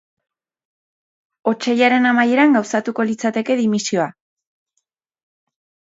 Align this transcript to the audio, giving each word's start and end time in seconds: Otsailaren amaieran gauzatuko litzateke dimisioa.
Otsailaren 1.51 2.09
amaieran 2.13 2.57
gauzatuko 2.59 3.07
litzateke 3.11 3.61
dimisioa. 3.63 4.11